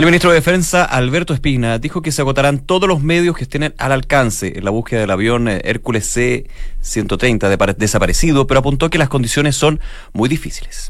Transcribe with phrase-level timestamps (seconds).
[0.00, 3.74] El ministro de Defensa, Alberto Espina, dijo que se agotarán todos los medios que estén
[3.76, 9.10] al alcance en la búsqueda del avión eh, Hércules C-130 desaparecido, pero apuntó que las
[9.10, 9.78] condiciones son
[10.14, 10.88] muy difíciles.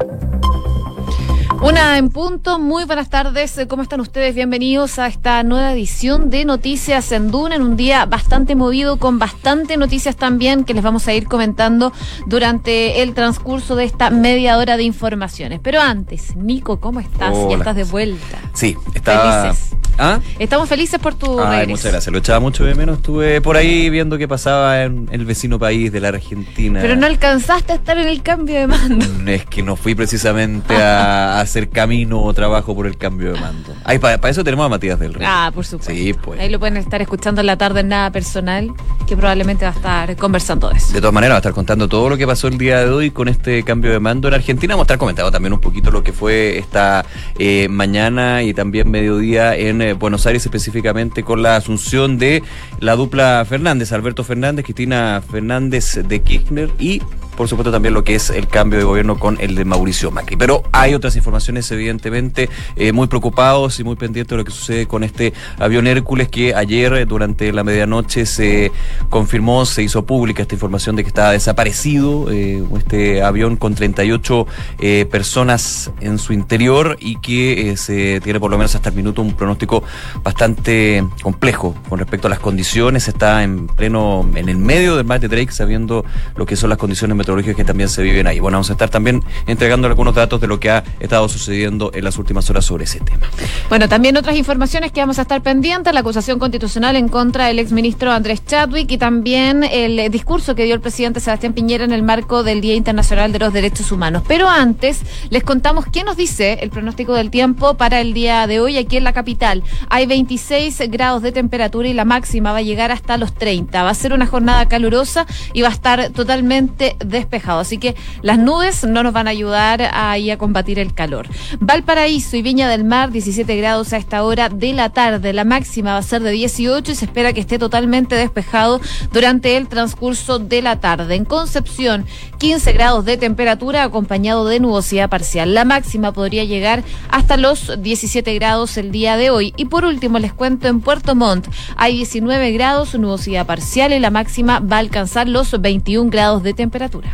[1.62, 4.34] Una en punto, muy buenas tardes, ¿cómo están ustedes?
[4.34, 9.18] Bienvenidos a esta nueva edición de Noticias en Duna, en un día bastante movido, con
[9.18, 11.92] bastante noticias también que les vamos a ir comentando
[12.26, 15.60] durante el transcurso de esta media hora de informaciones.
[15.62, 17.34] Pero antes, Nico, ¿cómo estás?
[17.50, 18.38] Ya estás de vuelta.
[18.54, 19.52] Sí, estaba...
[19.52, 19.79] Felices.
[20.00, 20.18] ¿Ah?
[20.38, 22.96] Estamos felices por tu Ay, Muchas gracias, lo echaba mucho de menos.
[22.96, 26.80] Estuve por ahí viendo qué pasaba en el vecino país de la Argentina.
[26.80, 29.04] Pero no alcanzaste a estar en el cambio de mando.
[29.30, 33.74] Es que no fui precisamente a, hacer camino o trabajo por el cambio de mando.
[34.00, 35.26] para, eso tenemos a Matías del Rey.
[35.28, 35.92] Ah, por supuesto.
[35.92, 36.40] Sí, pues.
[36.40, 38.72] Ahí lo pueden estar escuchando en la tarde en Nada Personal,
[39.06, 40.94] que probablemente va a estar conversando de eso.
[40.94, 43.10] De todas maneras, va a estar contando todo lo que pasó el día de hoy
[43.10, 44.74] con este cambio de mando en Argentina.
[44.74, 47.04] Vamos a estar comentando también un poquito lo que fue esta
[47.38, 52.42] eh, mañana y también mediodía en eh, Buenos Aires, específicamente específicamente con la asunción de
[52.78, 57.02] la dupla Fernández, Alberto Fernández, Cristina Fernández de Kirchner y
[57.40, 60.36] por supuesto también lo que es el cambio de gobierno con el de Mauricio Macri.
[60.36, 64.86] Pero hay otras informaciones, evidentemente, eh, muy preocupados y muy pendientes de lo que sucede
[64.86, 68.72] con este avión Hércules que ayer durante la medianoche se
[69.08, 74.46] confirmó, se hizo pública esta información de que estaba desaparecido eh, este avión con 38
[74.78, 79.22] eh, personas en su interior y que se tiene por lo menos hasta el minuto
[79.22, 79.82] un pronóstico
[80.22, 83.08] bastante complejo con respecto a las condiciones.
[83.08, 86.04] Está en pleno, en el medio del mar de Drake, sabiendo
[86.36, 88.40] lo que son las condiciones meteorológicas que también se viven ahí.
[88.40, 92.04] Bueno, vamos a estar también entregando algunos datos de lo que ha estado sucediendo en
[92.04, 93.26] las últimas horas sobre ese tema.
[93.68, 97.58] Bueno, también otras informaciones que vamos a estar pendientes, la acusación constitucional en contra del
[97.58, 102.02] exministro Andrés Chadwick y también el discurso que dio el presidente Sebastián Piñera en el
[102.02, 104.22] marco del Día Internacional de los Derechos Humanos.
[104.26, 105.00] Pero antes,
[105.30, 108.96] les contamos qué nos dice el pronóstico del tiempo para el día de hoy aquí
[108.96, 109.62] en la capital.
[109.88, 113.82] Hay 26 grados de temperatura y la máxima va a llegar hasta los 30.
[113.82, 117.60] Va a ser una jornada calurosa y va a estar totalmente despejado.
[117.60, 121.28] Así que las nubes no nos van a ayudar ahí a combatir el calor.
[121.60, 125.32] Valparaíso y Viña del Mar, 17 grados a esta hora de la tarde.
[125.32, 128.80] La máxima va a ser de 18 y se espera que esté totalmente despejado
[129.12, 131.14] durante el transcurso de la tarde.
[131.14, 132.06] En Concepción,
[132.38, 135.54] 15 grados de temperatura acompañado de nubosidad parcial.
[135.54, 139.52] La máxima podría llegar hasta los 17 grados el día de hoy.
[139.56, 144.10] Y por último, les cuento en Puerto Montt, hay 19 grados, nubosidad parcial y la
[144.10, 147.09] máxima va a alcanzar los 21 grados de temperatura.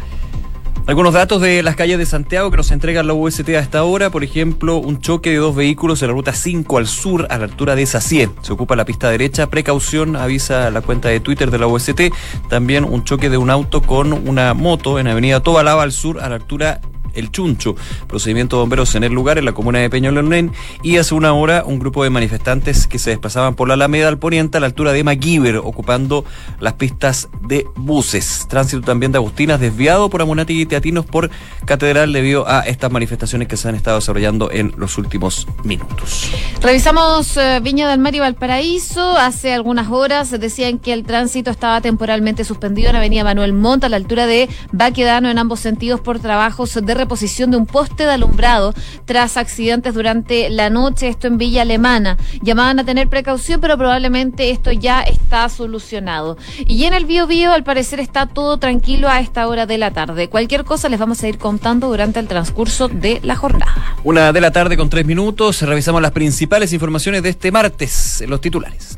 [0.87, 4.11] Algunos datos de las calles de Santiago que nos entrega la UST a esta hora,
[4.11, 7.45] por ejemplo, un choque de dos vehículos en la ruta 5 al sur a la
[7.47, 8.31] altura de Sacié.
[8.41, 12.03] Se ocupa la pista derecha, precaución, avisa la cuenta de Twitter de la UST.
[12.49, 16.29] También un choque de un auto con una moto en Avenida Tobalaba al sur a
[16.29, 16.81] la altura
[17.17, 17.75] el Chuncho.
[18.07, 20.53] Procedimiento de bomberos en el lugar, en la comuna de Peñolonén.
[20.83, 24.19] Y hace una hora, un grupo de manifestantes que se desplazaban por la Alameda al
[24.19, 26.25] poniente a la altura de MacGyver, ocupando
[26.61, 28.47] las pistas de buses.
[28.49, 31.31] Tránsito también de Agustinas, desviado por Amonati y Teatinos por
[31.65, 36.31] Catedral debido a estas manifestaciones que se han estado desarrollando en los últimos minutos.
[36.61, 39.17] Revisamos eh, Viña del Mar y Valparaíso.
[39.17, 43.89] Hace algunas horas decían que el tránsito estaba temporalmente suspendido en Avenida Manuel Montt a
[43.89, 48.13] la altura de Baquedano en ambos sentidos por trabajos de posición de un poste de
[48.13, 48.75] alumbrado
[49.05, 52.17] tras accidentes durante la noche, esto en Villa Alemana.
[52.43, 56.37] Llamaban a tener precaución, pero probablemente esto ya está solucionado.
[56.67, 59.93] Y en el Bio Bio, al parecer, está todo tranquilo a esta hora de la
[59.93, 60.29] tarde.
[60.29, 63.97] Cualquier cosa les vamos a ir contando durante el transcurso de la jornada.
[64.05, 68.41] Una de la tarde con tres minutos, revisamos las principales informaciones de este martes, los
[68.41, 68.97] titulares.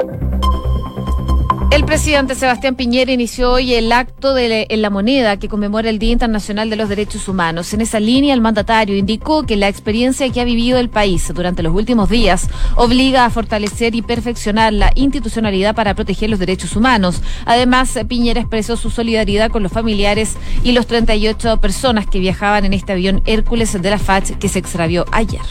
[1.71, 5.99] El presidente Sebastián Piñera inició hoy el acto de en la moneda que conmemora el
[5.99, 7.75] Día Internacional de los Derechos Humanos.
[7.75, 11.63] En esa línea, el mandatario indicó que la experiencia que ha vivido el país durante
[11.63, 17.21] los últimos días obliga a fortalecer y perfeccionar la institucionalidad para proteger los derechos humanos.
[17.45, 22.73] Además, Piñera expresó su solidaridad con los familiares y los 38 personas que viajaban en
[22.73, 25.43] este avión Hércules de la FACH que se extravió ayer.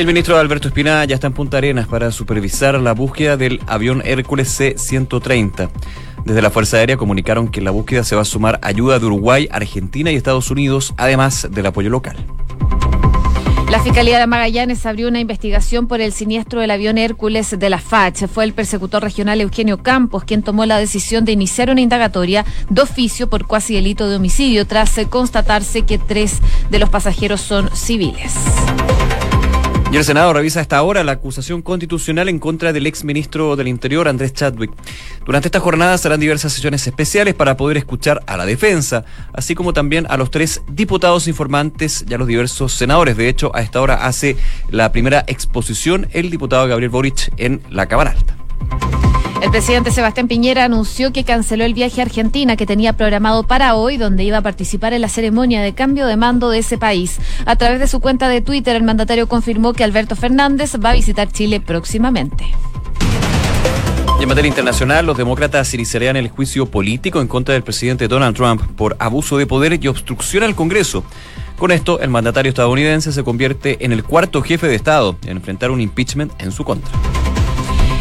[0.00, 4.00] El ministro Alberto Espina ya está en Punta Arenas para supervisar la búsqueda del avión
[4.02, 5.68] Hércules C-130.
[6.24, 9.46] Desde la Fuerza Aérea comunicaron que la búsqueda se va a sumar ayuda de Uruguay,
[9.52, 12.16] Argentina y Estados Unidos, además del apoyo local.
[13.70, 17.78] La Fiscalía de Magallanes abrió una investigación por el siniestro del avión Hércules de la
[17.78, 18.26] FACH.
[18.26, 22.80] Fue el persecutor regional Eugenio Campos quien tomó la decisión de iniciar una indagatoria de
[22.80, 26.38] oficio por cuasi delito de homicidio tras constatarse que tres
[26.70, 28.32] de los pasajeros son civiles.
[29.92, 33.66] Y el Senado revisa hasta ahora la acusación constitucional en contra del ex ministro del
[33.66, 34.70] Interior, Andrés Chadwick.
[35.26, 39.72] Durante esta jornada serán diversas sesiones especiales para poder escuchar a la defensa, así como
[39.72, 43.16] también a los tres diputados informantes y a los diversos senadores.
[43.16, 44.36] De hecho, a esta hora hace
[44.70, 49.09] la primera exposición el diputado Gabriel Boric en la Cámara Alta.
[49.40, 53.74] El presidente Sebastián Piñera anunció que canceló el viaje a Argentina que tenía programado para
[53.74, 57.18] hoy, donde iba a participar en la ceremonia de cambio de mando de ese país.
[57.46, 60.94] A través de su cuenta de Twitter, el mandatario confirmó que Alberto Fernández va a
[60.94, 62.44] visitar Chile próximamente.
[64.18, 68.36] Y en materia internacional, los demócratas iniciarían el juicio político en contra del presidente Donald
[68.36, 71.02] Trump por abuso de poder y obstrucción al Congreso.
[71.58, 75.70] Con esto, el mandatario estadounidense se convierte en el cuarto jefe de Estado en enfrentar
[75.70, 76.92] un impeachment en su contra.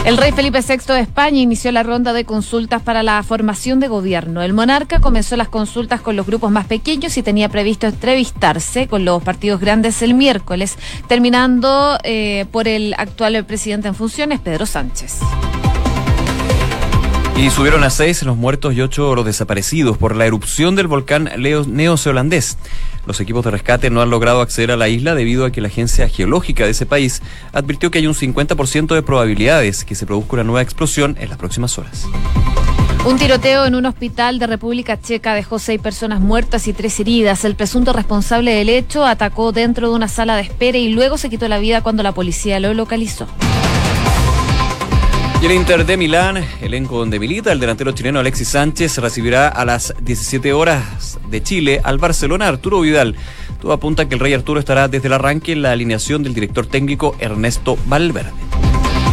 [0.05, 3.87] El rey Felipe VI de España inició la ronda de consultas para la formación de
[3.87, 4.41] gobierno.
[4.41, 9.05] El monarca comenzó las consultas con los grupos más pequeños y tenía previsto entrevistarse con
[9.05, 15.19] los partidos grandes el miércoles, terminando eh, por el actual presidente en funciones, Pedro Sánchez.
[17.39, 21.29] Y subieron a seis los muertos y ocho los desaparecidos por la erupción del volcán
[21.37, 22.57] neozelandés.
[23.05, 25.69] Los equipos de rescate no han logrado acceder a la isla debido a que la
[25.69, 27.21] agencia geológica de ese país
[27.53, 31.37] advirtió que hay un 50% de probabilidades que se produzca una nueva explosión en las
[31.37, 32.07] próximas horas.
[33.05, 37.45] Un tiroteo en un hospital de República Checa dejó seis personas muertas y tres heridas.
[37.45, 41.29] El presunto responsable del hecho atacó dentro de una sala de espera y luego se
[41.29, 43.27] quitó la vida cuando la policía lo localizó.
[45.41, 49.63] Y el Inter de Milán, elenco donde milita el delantero chileno Alexis Sánchez, recibirá a
[49.63, 53.15] las 17 horas de Chile al Barcelona Arturo Vidal.
[53.61, 56.65] Todo apunta que el Rey Arturo estará desde el arranque en la alineación del director
[56.65, 58.33] técnico Ernesto Valverde.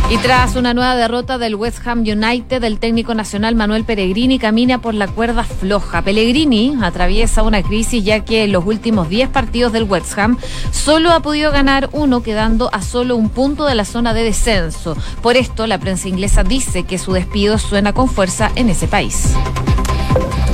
[0.08, 4.80] Y tras una nueva derrota del West Ham United, el técnico nacional Manuel Pellegrini camina
[4.80, 6.02] por la cuerda floja.
[6.02, 10.38] Pellegrini atraviesa una crisis ya que en los últimos 10 partidos del West Ham
[10.70, 14.96] solo ha podido ganar uno, quedando a solo un punto de la zona de descenso.
[15.22, 19.34] Por esto, la prensa inglesa dice que su despido suena con fuerza en ese país.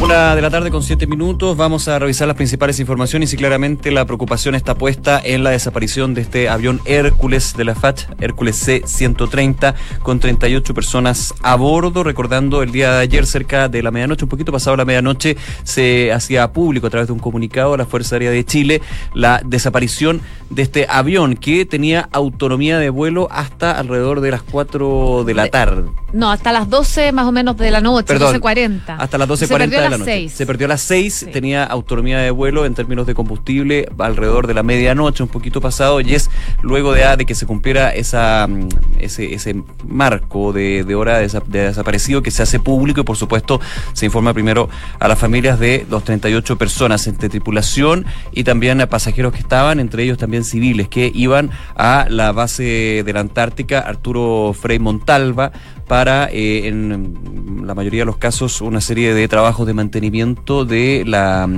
[0.02, 1.56] Una de la tarde con siete minutos.
[1.56, 6.12] Vamos a revisar las principales informaciones y claramente la preocupación está puesta en la desaparición
[6.12, 12.02] de este avión Hércules de la FACH, Hércules C-130, con 38 personas a bordo.
[12.02, 16.12] Recordando el día de ayer, cerca de la medianoche, un poquito pasado la medianoche, se
[16.12, 18.82] hacía público a través de un comunicado a la Fuerza Aérea de Chile
[19.14, 20.20] la desaparición
[20.50, 25.46] de este avión que tenía autonomía de vuelo hasta alrededor de las 4 de la
[25.46, 25.88] tarde.
[26.12, 28.96] No, hasta las 12 más o menos de la noche, 12.40.
[28.98, 30.28] Hasta las 12.40 de la noche.
[30.28, 34.54] Se perdió a las 6, tenía autonomía de vuelo en términos de combustible alrededor de
[34.54, 36.30] la medianoche, un poquito pasado, y es
[36.62, 38.68] luego de, de que se cumpliera esa, mm,
[39.00, 43.60] ese, ese marco de, de hora de, desaparecido que se hace público y por supuesto
[43.92, 44.68] se informa primero
[44.98, 49.80] a las familias de los 38 personas entre tripulación y también a pasajeros que estaban,
[49.80, 55.52] entre ellos también civiles que iban a la base de la Antártica Arturo Frei Montalva
[55.86, 61.04] para, eh, en la mayoría de los casos, una serie de trabajos de mantenimiento de
[61.06, 61.48] la,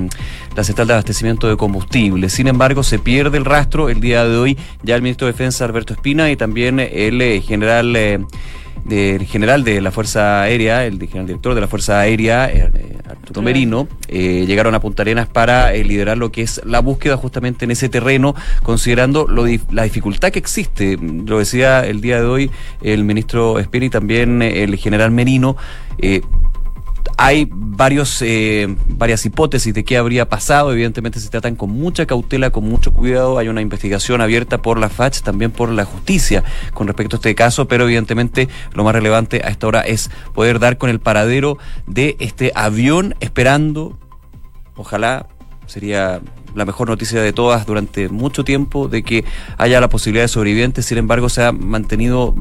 [0.55, 2.29] la central de abastecimiento de combustible.
[2.29, 5.65] Sin embargo, se pierde el rastro el día de hoy ya el ministro de Defensa
[5.65, 8.27] Alberto Espina y también el eh, general...
[8.89, 12.97] Eh, del general de la Fuerza Aérea, el general director de la Fuerza Aérea, eh,
[13.09, 17.17] Arturo Merino, eh, llegaron a Punta Arenas para eh, liderar lo que es la búsqueda
[17.17, 20.97] justamente en ese terreno, considerando lo, la dificultad que existe.
[20.97, 22.51] Lo decía el día de hoy
[22.81, 25.57] el ministro Espina y también el general Merino.
[27.17, 30.71] Hay varios, eh, varias hipótesis de qué habría pasado.
[30.71, 33.37] Evidentemente se tratan con mucha cautela, con mucho cuidado.
[33.37, 36.43] Hay una investigación abierta por la FACH, también por la justicia
[36.73, 40.59] con respecto a este caso, pero evidentemente lo más relevante a esta hora es poder
[40.59, 41.57] dar con el paradero
[41.87, 43.97] de este avión esperando,
[44.75, 45.27] ojalá
[45.67, 46.21] sería
[46.55, 49.25] la mejor noticia de todas durante mucho tiempo de que
[49.57, 50.85] haya la posibilidad de sobrevivientes.
[50.85, 52.33] Sin embargo, se ha mantenido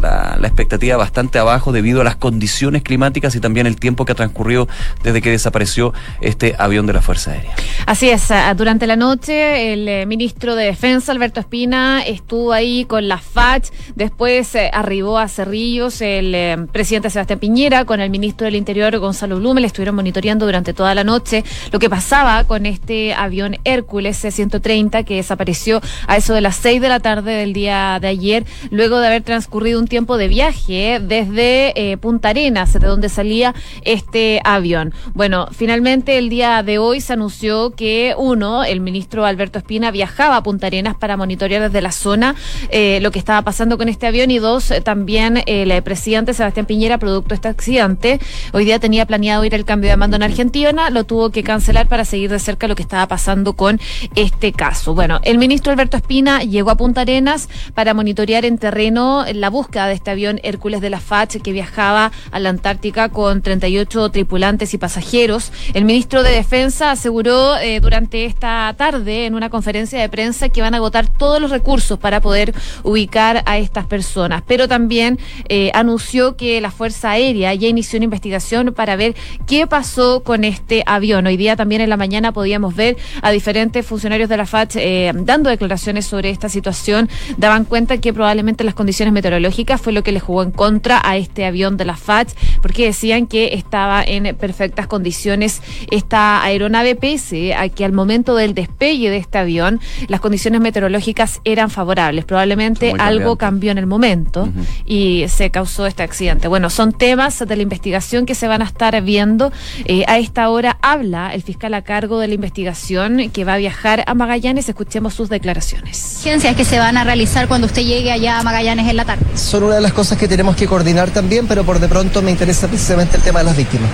[0.00, 4.14] la, expectativa bastante abajo debido a las condiciones climáticas y también el tiempo que ha
[4.14, 4.68] transcurrido
[5.02, 7.54] desde que desapareció este avión de la Fuerza Aérea.
[7.86, 13.08] Así es, durante la noche el eh, ministro de Defensa, Alberto Espina, estuvo ahí con
[13.08, 18.44] la FACH, después eh, arribó a Cerrillos el eh, presidente Sebastián Piñera con el ministro
[18.44, 22.66] del Interior, Gonzalo Blume, le estuvieron monitoreando durante toda la noche lo que pasaba con
[22.66, 27.52] este avión Hércules C-130 que desapareció a eso de las 6 de la tarde del
[27.52, 32.72] día de ayer, luego de haber transcurrido un tiempo de viaje desde eh, Punta Arenas,
[32.72, 34.92] de donde salía este avión.
[35.14, 40.36] Bueno, finalmente el día de hoy se anunció que uno, el ministro Alberto Espina, viajaba
[40.36, 42.34] a Punta Arenas para monitorear desde la zona
[42.70, 46.66] eh, lo que estaba pasando con este avión y dos, eh, también el presidente Sebastián
[46.66, 48.20] Piñera, producto de este accidente,
[48.52, 51.88] hoy día tenía planeado ir al cambio de mando en Argentina, lo tuvo que cancelar
[51.88, 53.80] para seguir de cerca lo que estaba pasando con
[54.14, 54.94] este caso.
[54.94, 59.86] Bueno, el ministro Alberto Espina llegó a Punta Arenas para monitorear en terreno la búsqueda
[59.86, 64.74] de este avión Hércules de la FACH que viajaba a la Antártica con 38 tripulantes
[64.74, 65.52] y pasajeros.
[65.74, 70.62] El ministro de Defensa aseguró eh, durante esta tarde en una conferencia de prensa que
[70.62, 75.18] van a agotar todos los recursos para poder ubicar a estas personas, pero también
[75.48, 79.14] eh, anunció que la Fuerza Aérea ya inició una investigación para ver
[79.46, 81.26] qué pasó con este avión.
[81.26, 85.12] Hoy día también en la mañana podíamos ver a diferentes funcionarios de la FACH eh,
[85.14, 87.08] dando declaraciones sobre esta situación.
[87.36, 91.16] Daban cuenta que probablemente las condiciones meteorológicas fue lo que le jugó en contra a
[91.16, 97.54] este avión de la FACH, porque decían que estaba en perfectas condiciones esta aeronave, pese
[97.54, 102.24] a que al momento del despegue de este avión las condiciones meteorológicas eran favorables.
[102.24, 104.48] Probablemente algo cambió en el momento
[104.86, 106.48] y se causó este accidente.
[106.48, 109.52] Bueno, son temas de la investigación que se van a estar viendo.
[109.84, 113.58] Eh, a esta hora habla el fiscal a cargo de la investigación que va a
[113.58, 114.68] viajar a Magallanes.
[114.68, 116.20] Escuchemos sus declaraciones.
[116.22, 119.24] ¿Qué que se van a realizar cuando usted llegue allá a Magallanes en la tarde?
[119.34, 122.30] Son una de las cosas que tenemos que coordinar también, pero por de pronto me
[122.30, 123.88] interesa precisamente el tema de las víctimas.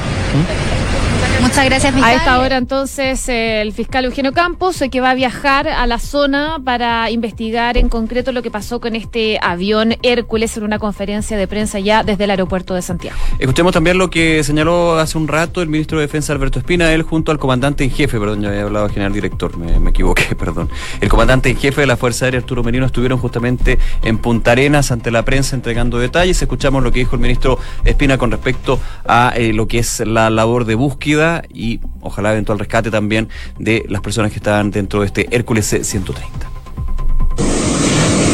[1.49, 2.13] Muchas gracias, fiscal.
[2.13, 5.99] A esta hora entonces el fiscal Eugenio Campos, eh, que va a viajar a la
[5.99, 11.39] zona para investigar en concreto lo que pasó con este avión Hércules en una conferencia
[11.39, 13.17] de prensa ya desde el aeropuerto de Santiago.
[13.39, 17.01] Escuchemos también lo que señaló hace un rato el ministro de Defensa Alberto Espina, él
[17.01, 20.69] junto al comandante en jefe, perdón, ya había hablado general director, me, me equivoqué, perdón.
[21.01, 24.93] El comandante en jefe de la Fuerza Aérea Arturo Merino estuvieron justamente en Punta Arenas
[24.93, 26.43] ante la prensa entregando detalles.
[26.43, 30.29] Escuchamos lo que dijo el ministro Espina con respecto a eh, lo que es la
[30.29, 33.29] labor de búsqueda y ojalá eventual rescate también
[33.59, 36.15] de las personas que estaban dentro de este Hércules C-130.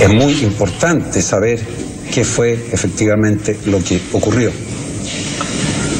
[0.00, 1.60] Es muy importante saber
[2.12, 4.50] qué fue efectivamente lo que ocurrió.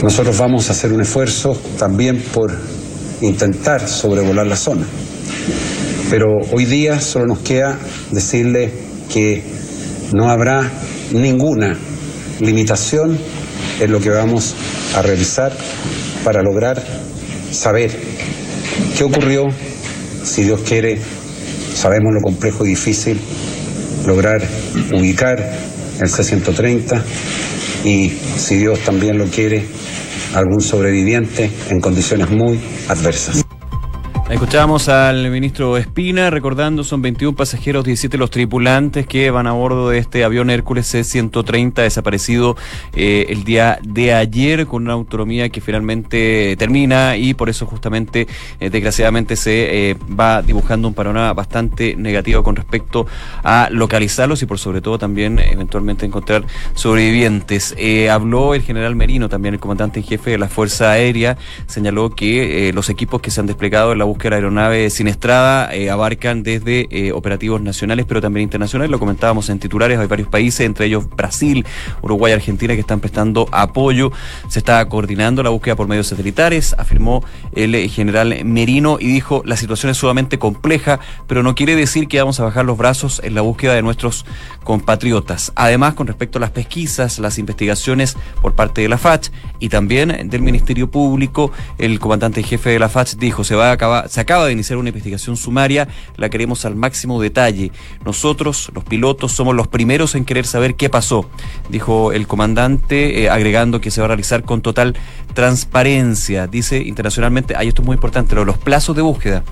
[0.02, 2.52] Nosotros vamos a hacer un esfuerzo también por
[3.22, 4.84] intentar sobrevolar la zona.
[6.10, 7.78] Pero hoy día solo nos queda
[8.10, 8.70] decirle
[9.12, 9.42] que
[10.12, 10.70] no habrá
[11.12, 11.76] ninguna
[12.40, 13.18] limitación
[13.80, 14.54] en lo que vamos
[14.94, 15.56] a realizar
[16.24, 16.82] para lograr
[17.52, 17.90] saber
[18.96, 19.44] qué ocurrió,
[20.24, 20.98] si Dios quiere,
[21.74, 23.20] sabemos lo complejo y difícil,
[24.06, 24.42] lograr
[24.92, 25.38] ubicar
[26.00, 27.02] el C-130
[27.84, 29.64] y, si Dios también lo quiere,
[30.34, 33.43] algún sobreviviente en condiciones muy adversas.
[34.34, 39.90] Escuchábamos al ministro Espina recordando son 21 pasajeros, 17 los tripulantes que van a bordo
[39.90, 42.56] de este avión Hércules C-130 desaparecido
[42.94, 48.26] eh, el día de ayer con una autonomía que finalmente termina y por eso justamente
[48.58, 53.06] eh, desgraciadamente se eh, va dibujando un panorama bastante negativo con respecto
[53.44, 57.76] a localizarlos y por sobre todo también eventualmente encontrar sobrevivientes.
[58.10, 61.38] habló el general Merino, también el comandante en jefe de la Fuerza Aérea,
[61.68, 65.90] señaló que los equipos que se han desplegado en la búsqueda la aeronave Sinestrada eh,
[65.90, 68.90] abarcan desde eh, operativos nacionales, pero también internacionales.
[68.90, 71.64] Lo comentábamos en titulares, hay varios países, entre ellos Brasil,
[72.02, 74.12] Uruguay, Argentina, que están prestando apoyo.
[74.48, 79.42] Se está coordinando la búsqueda por medios satelitares, afirmó el eh, general Merino y dijo,
[79.44, 83.20] la situación es sumamente compleja, pero no quiere decir que vamos a bajar los brazos
[83.24, 84.24] en la búsqueda de nuestros
[84.64, 85.52] compatriotas.
[85.56, 90.28] Además, con respecto a las pesquisas, las investigaciones por parte de la FACH y también
[90.30, 94.20] del Ministerio Público, el comandante jefe de la FACH dijo, se va a acabar se
[94.20, 97.72] acaba de iniciar una investigación sumaria, la queremos al máximo detalle.
[98.04, 101.28] Nosotros, los pilotos, somos los primeros en querer saber qué pasó,
[101.68, 104.96] dijo el comandante, eh, agregando que se va a realizar con total
[105.34, 106.46] transparencia.
[106.46, 109.44] Dice internacionalmente, ahí esto es muy importante, los plazos de búsqueda.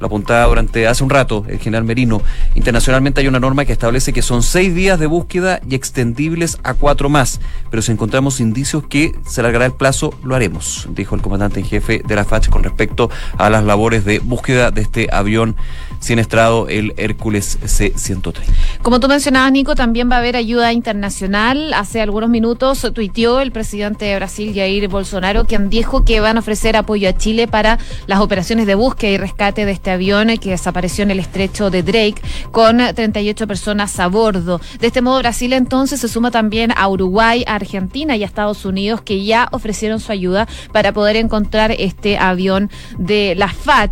[0.00, 2.22] Lo apuntaba durante hace un rato el general Merino.
[2.54, 6.74] Internacionalmente hay una norma que establece que son seis días de búsqueda y extendibles a
[6.74, 7.40] cuatro más.
[7.70, 11.66] Pero si encontramos indicios que se alargará el plazo, lo haremos, dijo el comandante en
[11.66, 15.56] jefe de la FACH con respecto a las labores de búsqueda de este avión
[16.18, 18.42] estrado el Hércules C-130.
[18.82, 21.74] Como tú mencionabas, Nico, también va a haber ayuda internacional.
[21.74, 26.40] Hace algunos minutos tuiteó el presidente de Brasil, Jair Bolsonaro, quien dijo que van a
[26.40, 30.50] ofrecer apoyo a Chile para las operaciones de búsqueda y rescate de este avión que
[30.50, 34.60] desapareció en el estrecho de Drake con 38 personas a bordo.
[34.80, 38.64] De este modo, Brasil entonces se suma también a Uruguay, a Argentina y a Estados
[38.64, 43.48] Unidos que ya ofrecieron su ayuda para poder encontrar este avión de la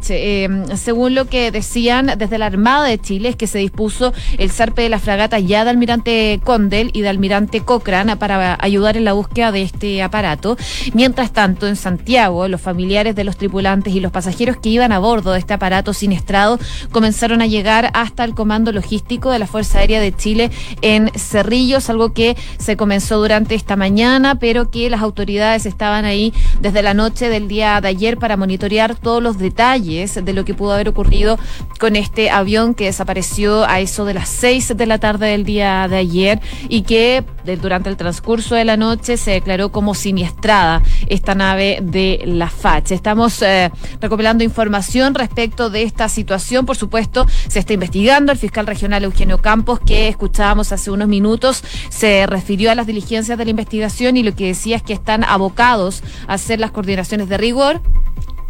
[0.08, 4.50] Eh, según lo que decía desde la Armada de Chile es que se dispuso el
[4.50, 9.04] zarpe de la fragata ya de almirante Condel y de almirante Cochrane para ayudar en
[9.04, 10.56] la búsqueda de este aparato.
[10.94, 14.98] Mientras tanto, en Santiago, los familiares de los tripulantes y los pasajeros que iban a
[14.98, 16.58] bordo de este aparato siniestrado
[16.90, 20.50] comenzaron a llegar hasta el comando logístico de la Fuerza Aérea de Chile
[20.82, 26.32] en Cerrillos, algo que se comenzó durante esta mañana, pero que las autoridades estaban ahí
[26.60, 30.52] desde la noche del día de ayer para monitorear todos los detalles de lo que
[30.52, 31.38] pudo haber ocurrido
[31.78, 35.86] con este avión que desapareció a eso de las 6 de la tarde del día
[35.88, 37.24] de ayer y que
[37.60, 42.90] durante el transcurso de la noche se declaró como siniestrada esta nave de la FACH.
[42.90, 46.66] Estamos eh, recopilando información respecto de esta situación.
[46.66, 48.32] Por supuesto, se está investigando.
[48.32, 53.38] El fiscal regional Eugenio Campos, que escuchábamos hace unos minutos, se refirió a las diligencias
[53.38, 57.28] de la investigación y lo que decía es que están abocados a hacer las coordinaciones
[57.28, 57.80] de rigor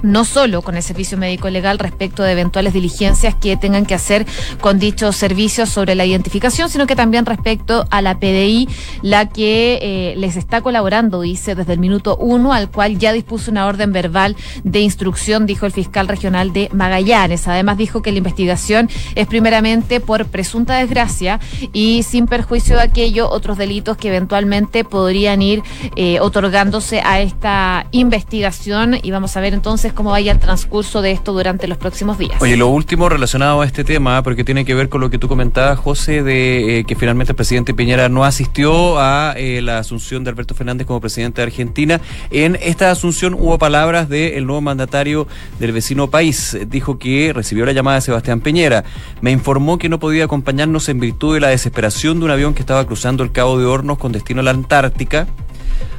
[0.02, 4.26] no solo con el servicio médico legal respecto de eventuales diligencias que tengan que hacer
[4.60, 8.68] con dichos servicios sobre la identificación, sino que también respecto a la PDI,
[9.02, 13.50] la que eh, les está colaborando, dice, desde el minuto uno, al cual ya dispuso
[13.50, 17.48] una orden verbal de instrucción, dijo el fiscal regional de Magallanes.
[17.48, 21.40] Además, dijo que la investigación es primeramente por presunta desgracia
[21.72, 25.62] y sin perjuicio de aquello, otros delitos que eventualmente podrían ir
[25.96, 28.98] eh, otorgándose a esta investigación.
[29.02, 32.40] Y vamos a ver entonces cómo vaya el transcurso de esto durante los próximos días.
[32.40, 35.28] Oye, lo último relacionado a este tema, porque tiene que ver con lo que tú
[35.28, 40.24] comentabas, José, de eh, que finalmente el presidente Piñera no asistió a eh, la asunción
[40.24, 42.00] de Alberto Fernández como presidente de Argentina.
[42.30, 45.26] En esta asunción hubo palabras del nuevo mandatario
[45.58, 46.56] del vecino país.
[46.68, 48.84] Dijo que recibió la llamada de Sebastián Piñera.
[49.20, 52.60] Me informó que no podía acompañarnos en virtud de la desesperación de un avión que
[52.60, 55.26] estaba cruzando el Cabo de Hornos con destino a la Antártica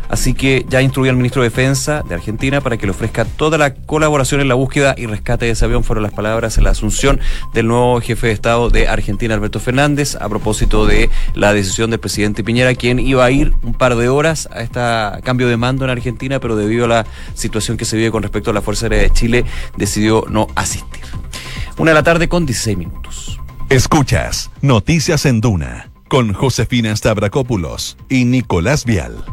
[0.09, 3.57] Así que ya instruyó al ministro de Defensa de Argentina para que le ofrezca toda
[3.57, 5.83] la colaboración en la búsqueda y rescate de ese avión.
[5.83, 7.19] Fueron las palabras en la asunción
[7.53, 11.99] del nuevo jefe de Estado de Argentina, Alberto Fernández, a propósito de la decisión del
[11.99, 14.79] presidente Piñera, quien iba a ir un par de horas a este
[15.23, 18.51] cambio de mando en Argentina, pero debido a la situación que se vive con respecto
[18.51, 19.45] a la Fuerza Aérea de Chile,
[19.77, 21.03] decidió no asistir.
[21.77, 23.39] Una de la tarde con 16 minutos.
[23.69, 29.23] Escuchas Noticias en Duna con Josefina Stavrakopoulos y Nicolás Vial.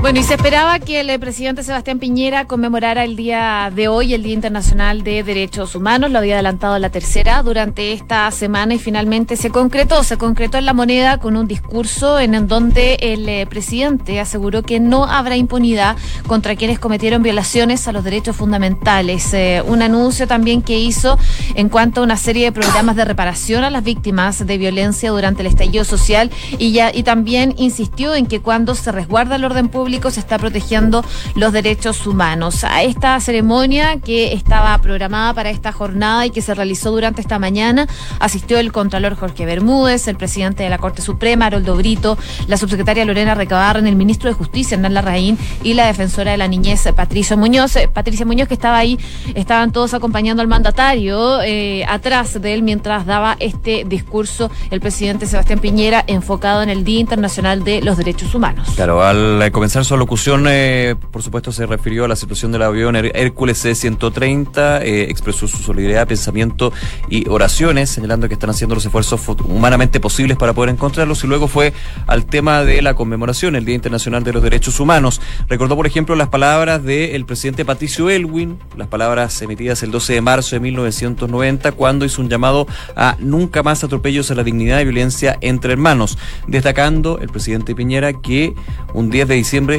[0.00, 4.22] Bueno, y se esperaba que el presidente Sebastián Piñera conmemorara el día de hoy, el
[4.22, 6.10] Día Internacional de Derechos Humanos.
[6.10, 10.02] Lo había adelantado la tercera durante esta semana y finalmente se concretó.
[10.02, 14.80] Se concretó en la moneda con un discurso en donde el eh, presidente aseguró que
[14.80, 19.34] no habrá impunidad contra quienes cometieron violaciones a los derechos fundamentales.
[19.34, 21.18] Eh, un anuncio también que hizo
[21.54, 25.42] en cuanto a una serie de programas de reparación a las víctimas de violencia durante
[25.42, 29.68] el estallido social y, ya, y también insistió en que cuando se resguarda el orden
[29.68, 32.64] público, se está protegiendo los derechos humanos.
[32.64, 37.38] A esta ceremonia que estaba programada para esta jornada y que se realizó durante esta
[37.38, 37.86] mañana,
[38.20, 43.04] asistió el Contralor Jorge Bermúdez, el presidente de la Corte Suprema, Haroldo Brito, la subsecretaria
[43.04, 47.36] Lorena Recabarren, el ministro de Justicia, Hernán Larraín, y la defensora de la niñez, Patricia
[47.36, 47.76] Muñoz.
[47.76, 48.98] Eh, Patricia Muñoz, que estaba ahí,
[49.34, 55.26] estaban todos acompañando al mandatario eh, atrás de él mientras daba este discurso el presidente
[55.26, 58.68] Sebastián Piñera enfocado en el Día Internacional de los Derechos Humanos.
[58.76, 62.96] Claro, al comenzar su locución, eh, por supuesto, se refirió a la situación del avión
[62.96, 66.72] Hércules C-130, eh, expresó su solidaridad, pensamiento
[67.08, 71.48] y oraciones, señalando que están haciendo los esfuerzos humanamente posibles para poder encontrarlos, y luego
[71.48, 71.72] fue
[72.06, 75.20] al tema de la conmemoración, el Día Internacional de los Derechos Humanos.
[75.48, 80.20] Recordó, por ejemplo, las palabras del presidente Patricio Elwin, las palabras emitidas el 12 de
[80.20, 82.66] marzo de 1990, cuando hizo un llamado
[82.96, 88.12] a nunca más atropellos a la dignidad y violencia entre hermanos, destacando el presidente Piñera
[88.12, 88.54] que
[88.94, 89.69] un 10 de diciembre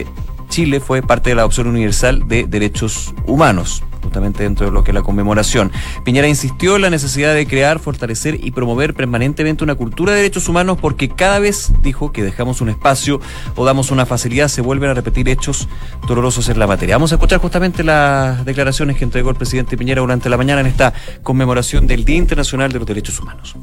[0.49, 4.91] Chile fue parte de la adopción universal de derechos humanos justamente dentro de lo que
[4.91, 5.71] es la conmemoración.
[6.04, 10.49] Piñera insistió en la necesidad de crear, fortalecer y promover permanentemente una cultura de derechos
[10.49, 13.21] humanos porque cada vez, dijo, que dejamos un espacio
[13.56, 15.67] o damos una facilidad, se vuelven a repetir hechos
[16.08, 16.95] dolorosos en la materia.
[16.95, 20.67] Vamos a escuchar justamente las declaraciones que entregó el presidente Piñera durante la mañana en
[20.67, 23.56] esta conmemoración del Día Internacional de los Derechos Humanos.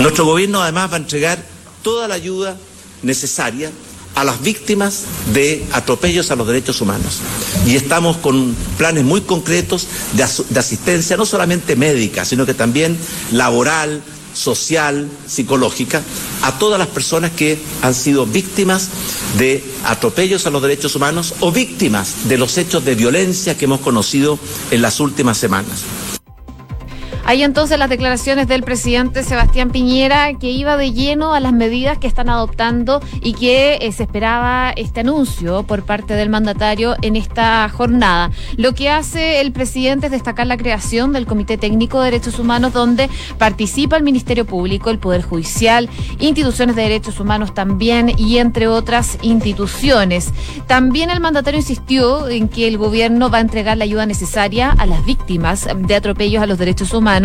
[0.00, 1.38] Nuestro gobierno además va a entregar
[1.82, 2.56] toda la ayuda
[3.02, 3.70] necesaria
[4.14, 7.18] a las víctimas de atropellos a los derechos humanos.
[7.66, 12.96] Y estamos con planes muy concretos de, asistencia, no solamente médica, sino que también
[13.32, 14.02] laboral,
[14.34, 16.02] social, psicológica,
[16.42, 18.88] a todas las personas que han sido víctimas
[19.38, 23.80] de atropellos a los derechos humanos o víctimas de los hechos de violencia que hemos
[23.80, 24.38] conocido
[24.70, 25.80] en las últimas semanas.
[27.30, 31.96] Hay entonces las declaraciones del presidente Sebastián Piñera que iba de lleno a las medidas
[31.96, 37.14] que están adoptando y que eh, se esperaba este anuncio por parte del mandatario en
[37.14, 38.32] esta jornada.
[38.56, 42.72] Lo que hace el presidente es destacar la creación del Comité Técnico de Derechos Humanos
[42.72, 45.88] donde participa el Ministerio Público, el Poder Judicial,
[46.18, 50.32] instituciones de derechos humanos también y entre otras instituciones.
[50.66, 54.84] También el mandatario insistió en que el gobierno va a entregar la ayuda necesaria a
[54.84, 57.19] las víctimas de atropellos a los derechos humanos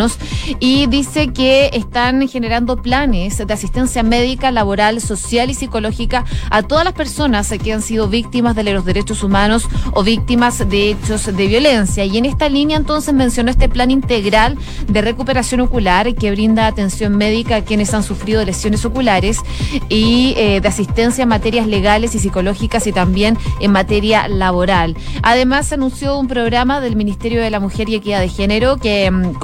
[0.60, 6.84] Y dice que están generando planes de asistencia médica, laboral, social y psicológica a todas
[6.84, 11.46] las personas que han sido víctimas de los derechos humanos o víctimas de hechos de
[11.46, 12.04] violencia.
[12.04, 17.16] Y en esta línea entonces mencionó este plan integral de recuperación ocular que brinda atención
[17.16, 19.40] médica a quienes han sufrido lesiones oculares
[19.88, 24.96] y eh, de asistencia en materias legales y psicológicas y también en materia laboral.
[25.22, 29.34] Además, anunció un programa del Ministerio de la Mujer y Equidad de Género que mm,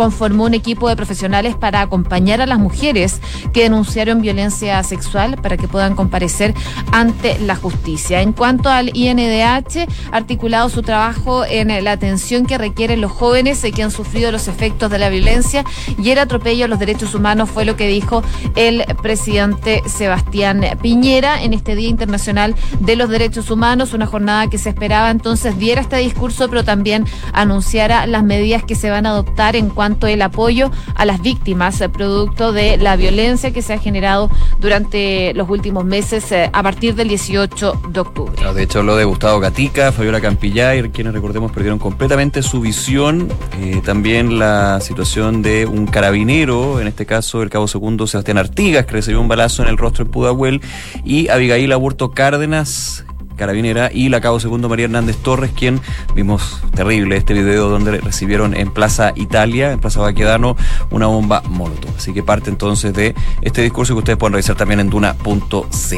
[0.45, 3.21] un equipo de profesionales para acompañar a las mujeres
[3.53, 6.55] que denunciaron violencia sexual para que puedan comparecer
[6.93, 8.23] ante la justicia.
[8.23, 13.83] En cuanto al INDH, articulado su trabajo en la atención que requieren los jóvenes que
[13.83, 15.65] han sufrido los efectos de la violencia
[15.99, 18.23] y el atropello a los derechos humanos fue lo que dijo
[18.55, 24.59] el presidente Sebastián Piñera en este Día Internacional de los Derechos Humanos, una jornada que
[24.59, 29.11] se esperaba entonces diera este discurso, pero también anunciara las medidas que se van a
[29.11, 33.79] adoptar en cuanto apoyo a las víctimas eh, producto de la violencia que se ha
[33.79, 38.55] generado durante los últimos meses eh, a partir del 18 de octubre.
[38.55, 43.29] de hecho, lo de Gustavo Gatica, Fabiola Campillay, quienes recordemos perdieron completamente su visión.
[43.61, 48.87] Eh, también la situación de un carabinero, en este caso el cabo segundo Sebastián Artigas,
[48.87, 50.61] que recibió un balazo en el rostro en Pudahuel,
[51.05, 53.05] y Abigail Aburto Cárdenas,
[53.37, 55.81] carabinera, y la cabo segundo María Hernández Torres, quien
[56.15, 60.57] vimos terrible este video donde recibieron en Plaza Italia, en Plaza Baquedano,
[60.91, 61.93] una bomba molotov.
[61.97, 65.97] Así que parte entonces de este discurso que ustedes pueden revisar también en duna.cl.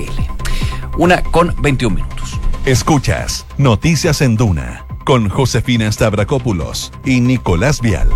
[0.98, 2.38] Una con 21 minutos.
[2.64, 8.08] Escuchas Noticias en Duna con Josefina Stavrakopoulos y Nicolás Vial.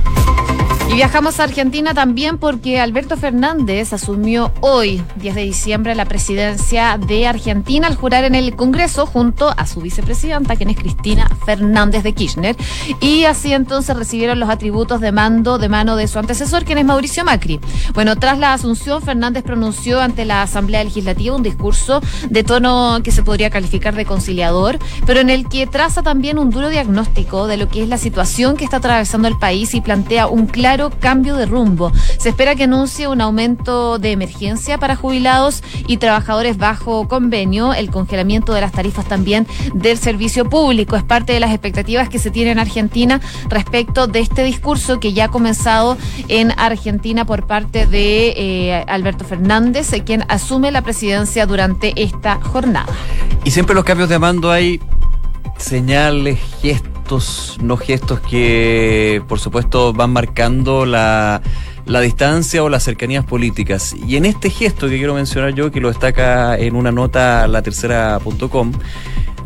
[0.88, 6.98] Y viajamos a Argentina también porque Alberto Fernández asumió hoy, 10 de diciembre, la presidencia
[6.98, 12.02] de Argentina al jurar en el Congreso junto a su vicepresidenta, quien es Cristina Fernández
[12.04, 12.56] de Kirchner.
[13.02, 16.86] Y así entonces recibieron los atributos de mando de mano de su antecesor, quien es
[16.86, 17.60] Mauricio Macri.
[17.92, 23.12] Bueno, tras la asunción, Fernández pronunció ante la Asamblea Legislativa un discurso de tono que
[23.12, 27.58] se podría calificar de conciliador, pero en el que traza también un duro diagnóstico de
[27.58, 31.36] lo que es la situación que está atravesando el país y plantea un claro cambio
[31.36, 31.92] de rumbo.
[32.18, 37.90] Se espera que anuncie un aumento de emergencia para jubilados y trabajadores bajo convenio, el
[37.90, 40.96] congelamiento de las tarifas también del servicio público.
[40.96, 45.12] Es parte de las expectativas que se tienen en Argentina respecto de este discurso que
[45.12, 45.96] ya ha comenzado
[46.28, 52.92] en Argentina por parte de eh, Alberto Fernández, quien asume la presidencia durante esta jornada.
[53.44, 54.80] Y siempre los cambios de mando hay
[55.56, 56.97] señales, gestos
[57.62, 61.40] no gestos que por supuesto van marcando la,
[61.86, 63.94] la distancia o las cercanías políticas.
[64.06, 67.62] Y en este gesto que quiero mencionar yo, que lo destaca en una nota la
[67.62, 68.72] tercera.com,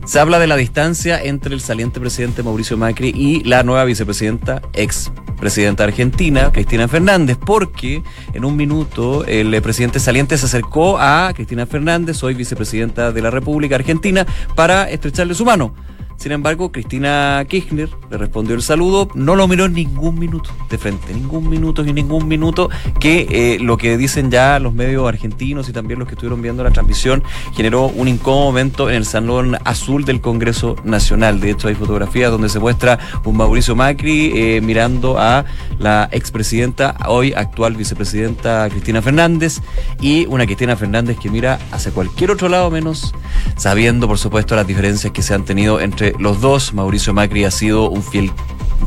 [0.04, 4.60] se habla de la distancia entre el saliente presidente Mauricio Macri y la nueva vicepresidenta,
[4.72, 11.32] ex presidenta argentina, Cristina Fernández, porque en un minuto el presidente saliente se acercó a
[11.34, 15.74] Cristina Fernández, hoy vicepresidenta de la República Argentina, para estrecharle su mano.
[16.22, 20.78] Sin embargo, Cristina Kirchner le respondió el saludo, no lo miró en ningún minuto de
[20.78, 25.68] frente, ningún minuto y ningún minuto, que eh, lo que dicen ya los medios argentinos
[25.68, 27.24] y también los que estuvieron viendo la transmisión
[27.56, 31.40] generó un incómodo momento en el salón azul del Congreso Nacional.
[31.40, 35.44] De hecho, hay fotografías donde se muestra un Mauricio Macri eh, mirando a
[35.80, 39.60] la expresidenta, hoy actual vicepresidenta Cristina Fernández,
[40.00, 43.12] y una Cristina Fernández que mira hacia cualquier otro lado menos,
[43.56, 46.72] sabiendo por supuesto las diferencias que se han tenido entre los dos.
[46.74, 48.30] Mauricio Macri ha sido un fiel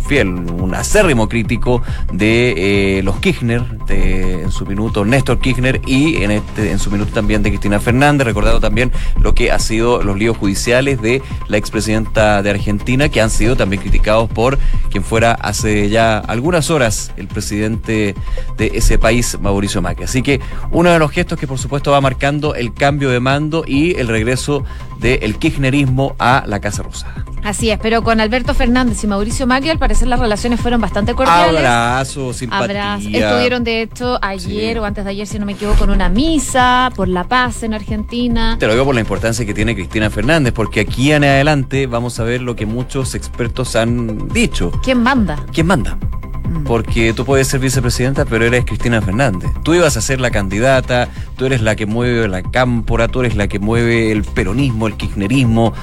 [0.02, 1.82] fiel, un acérrimo crítico
[2.12, 6.92] de eh, los Kirchner, de, en su minuto Néstor Kirchner y en, este, en su
[6.92, 11.22] minuto también de Cristina Fernández, recordado también lo que ha sido los líos judiciales de
[11.48, 14.58] la expresidenta de Argentina, que han sido también criticados por
[14.92, 18.16] quien fuera hace ya algunas horas el presidente
[18.58, 20.06] de ese país, Mauricio Macri.
[20.06, 20.40] Así que
[20.72, 24.08] uno de los gestos que por supuesto va marcando el cambio de mando y el
[24.08, 24.64] regreso
[25.00, 27.26] del kirchnerismo a la Casa Rosada.
[27.44, 31.14] Así es, pero con Alberto Fernández y Mauricio Macri al parecer las relaciones fueron bastante
[31.14, 31.60] cordiales.
[31.60, 32.96] Abrazo, simpatía.
[32.96, 36.92] Estuvieron de hecho ayer o antes de ayer, si no me equivoco, con una misa
[36.96, 38.58] por la paz en Argentina.
[38.60, 42.20] Te lo digo por la importancia que tiene Cristina Fernández, porque aquí en adelante vamos
[42.20, 44.72] a ver lo que muchos expertos han dicho.
[44.84, 45.46] ¿Quién manda?
[45.54, 46.00] ¿Quién manda?
[46.48, 46.64] Mm.
[46.64, 49.52] porque tú puedes ser vicepresidenta, pero eres Cristina Fernández.
[49.64, 53.36] Tú ibas a ser la candidata, tú eres la que mueve la cámpora, tú eres
[53.36, 55.74] la que mueve el peronismo, el kirchnerismo.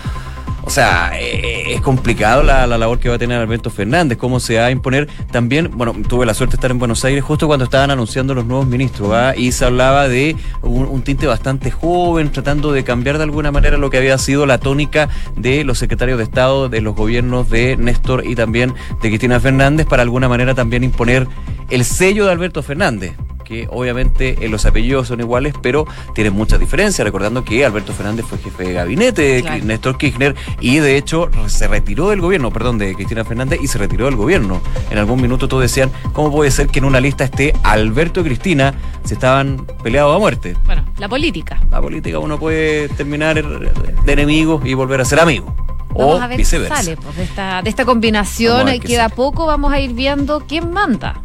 [0.64, 4.58] O sea, eh, es complicado la, labor que va a tener Alberto Fernández, cómo se
[4.58, 5.08] va a imponer.
[5.30, 8.46] También, bueno, tuve la suerte de estar en Buenos Aires justo cuando estaban anunciando los
[8.46, 9.36] nuevos ministros, ¿va?
[9.36, 13.90] y se hablaba de un, tinte bastante joven, tratando de cambiar de alguna manera lo
[13.90, 18.24] que había sido la tónica de los secretarios de Estado, de los gobiernos de Néstor
[18.24, 21.26] y también de Cristina Fernández, para alguna manera también imponer
[21.70, 23.14] el sello de Alberto Fernández
[23.52, 28.24] que obviamente eh, los apellidos son iguales, pero tienen muchas diferencias, recordando que Alberto Fernández
[28.26, 29.64] fue jefe de gabinete de Claro.
[29.64, 33.76] Néstor Kirchner y de hecho se retiró del gobierno, perdón, de Cristina Fernández y se
[33.76, 34.62] retiró del gobierno.
[34.90, 38.24] En algún minuto todos decían, ¿cómo puede ser que en una lista esté Alberto y
[38.24, 38.72] Cristina
[39.04, 40.56] si estaban peleados a muerte?
[40.64, 41.60] Bueno, la política.
[41.70, 45.54] La política uno puede terminar de enemigos y volver a ser amigo.
[45.90, 46.76] Vamos o a ver viceversa.
[46.76, 48.66] qué sale pues, de esta, de esta combinación.
[48.80, 49.14] Queda sale.
[49.14, 51.20] poco, vamos a ir viendo quién manda.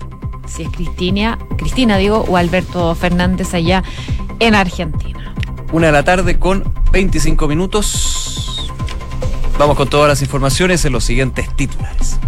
[0.48, 3.84] Si es Cristina, Cristina digo, o Alberto Fernández allá
[4.40, 5.34] en Argentina.
[5.72, 8.72] Una de la tarde con 25 minutos.
[9.60, 12.20] Vamos con todas las informaciones en los siguientes titulares.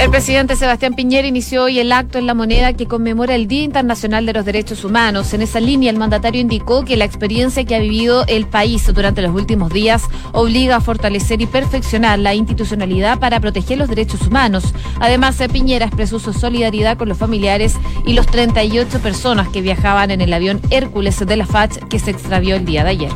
[0.00, 3.64] El presidente Sebastián Piñera inició hoy el acto en la moneda que conmemora el Día
[3.64, 5.34] Internacional de los Derechos Humanos.
[5.34, 9.20] En esa línea, el mandatario indicó que la experiencia que ha vivido el país durante
[9.20, 14.72] los últimos días obliga a fortalecer y perfeccionar la institucionalidad para proteger los derechos humanos.
[15.00, 17.74] Además, Piñera expresó su solidaridad con los familiares
[18.06, 22.10] y los 38 personas que viajaban en el avión Hércules de la FACH que se
[22.10, 23.12] extravió el día de ayer.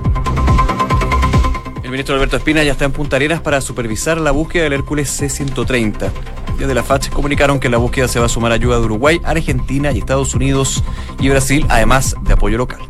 [1.82, 5.08] El ministro Alberto Espina ya está en Punta Arenas para supervisar la búsqueda del Hércules
[5.08, 6.10] C-130.
[6.58, 9.92] Desde la FACH comunicaron que la búsqueda se va a sumar ayuda de Uruguay, Argentina
[9.92, 10.82] y Estados Unidos
[11.20, 12.80] y Brasil, además de apoyo local.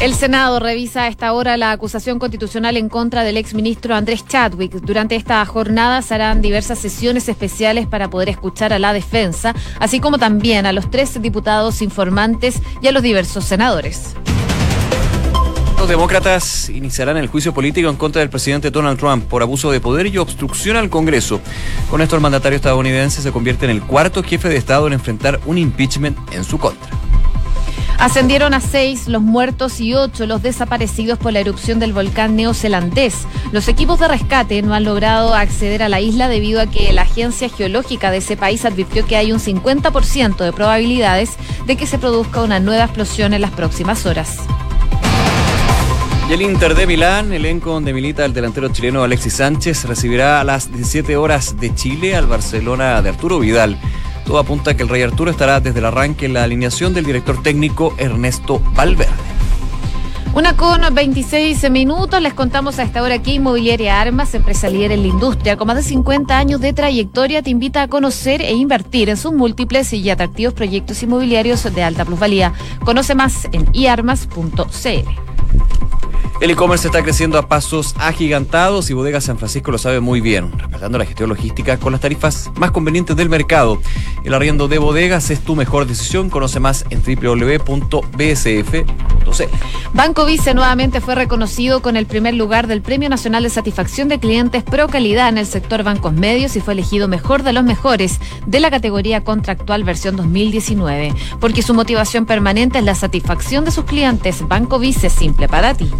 [0.00, 4.72] El Senado revisa a esta hora la acusación constitucional en contra del exministro Andrés Chadwick.
[4.82, 10.00] Durante esta jornada se harán diversas sesiones especiales para poder escuchar a la defensa, así
[10.00, 14.14] como también a los tres diputados informantes y a los diversos senadores.
[15.84, 19.80] Los demócratas iniciarán el juicio político en contra del presidente Donald Trump por abuso de
[19.80, 21.42] poder y obstrucción al Congreso.
[21.90, 25.40] Con esto, el mandatario estadounidense se convierte en el cuarto jefe de Estado en enfrentar
[25.44, 26.88] un impeachment en su contra.
[27.98, 33.16] Ascendieron a seis los muertos y ocho los desaparecidos por la erupción del volcán neozelandés.
[33.52, 37.02] Los equipos de rescate no han logrado acceder a la isla debido a que la
[37.02, 41.32] agencia geológica de ese país advirtió que hay un 50% de probabilidades
[41.66, 44.38] de que se produzca una nueva explosión en las próximas horas.
[46.28, 50.44] Y el Inter de Milán, elenco donde milita el delantero chileno Alexis Sánchez, recibirá a
[50.44, 53.78] las 17 horas de Chile al Barcelona de Arturo Vidal.
[54.24, 57.04] Todo apunta a que el Rey Arturo estará desde el arranque en la alineación del
[57.04, 59.12] director técnico Ernesto Valverde.
[60.34, 65.02] Una con 26 minutos, les contamos a esta hora que Inmobiliaria Armas, empresa líder en
[65.02, 69.10] la industria con más de 50 años de trayectoria, te invita a conocer e invertir
[69.10, 72.54] en sus múltiples y atractivos proyectos inmobiliarios de alta plusvalía.
[72.82, 75.34] Conoce más en iarmas.cl.
[76.40, 80.52] El e-commerce está creciendo a pasos agigantados y Bodega San Francisco lo sabe muy bien,
[80.58, 83.80] respaldando la gestión logística con las tarifas más convenientes del mercado.
[84.24, 86.30] El arriendo de bodegas es tu mejor decisión.
[86.30, 87.94] Conoce más en www.bsf.cl.
[89.94, 94.18] Banco Vice nuevamente fue reconocido con el primer lugar del Premio Nacional de Satisfacción de
[94.18, 98.20] Clientes Pro Calidad en el sector bancos medios y fue elegido mejor de los mejores
[98.46, 103.84] de la categoría contractual versión 2019, porque su motivación permanente es la satisfacción de sus
[103.84, 104.46] clientes.
[104.46, 105.90] Banco Vice simple para ti.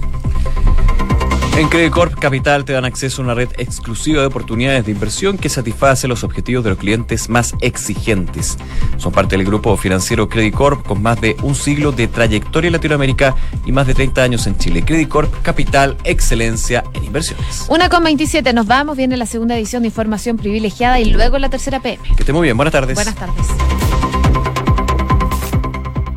[1.56, 5.38] En Credit Corp Capital te dan acceso a una red exclusiva de oportunidades de inversión
[5.38, 8.58] que satisface los objetivos de los clientes más exigentes.
[8.96, 12.72] Son parte del grupo financiero Credit Corp con más de un siglo de trayectoria en
[12.72, 14.84] Latinoamérica y más de 30 años en Chile.
[14.84, 17.66] Credit Corp Capital, excelencia en inversiones.
[17.68, 21.50] Una con 27, nos vamos, viene la segunda edición de Información Privilegiada y luego la
[21.50, 22.02] tercera PM.
[22.16, 22.96] Que esté muy bien, buenas tardes.
[22.96, 23.46] Buenas tardes.